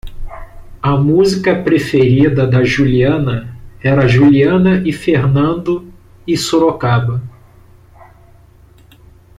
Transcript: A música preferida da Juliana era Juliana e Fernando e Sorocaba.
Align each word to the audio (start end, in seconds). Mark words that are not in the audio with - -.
A 0.81 0.97
música 0.97 1.55
preferida 1.61 2.47
da 2.47 2.63
Juliana 2.63 3.55
era 3.83 4.07
Juliana 4.07 4.81
e 4.83 4.91
Fernando 4.91 5.93
e 6.25 6.35
Sorocaba. 6.35 7.21